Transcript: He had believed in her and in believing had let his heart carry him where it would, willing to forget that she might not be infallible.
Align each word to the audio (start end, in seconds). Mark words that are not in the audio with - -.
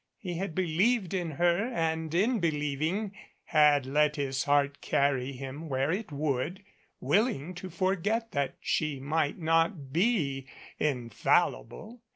He 0.17 0.37
had 0.39 0.55
believed 0.55 1.13
in 1.13 1.29
her 1.33 1.67
and 1.71 2.11
in 2.15 2.39
believing 2.39 3.11
had 3.43 3.85
let 3.85 4.15
his 4.15 4.45
heart 4.45 4.81
carry 4.81 5.31
him 5.33 5.69
where 5.69 5.91
it 5.91 6.11
would, 6.11 6.63
willing 6.99 7.53
to 7.53 7.69
forget 7.69 8.31
that 8.31 8.55
she 8.59 8.99
might 8.99 9.37
not 9.37 9.93
be 9.93 10.47
infallible. 10.79 12.01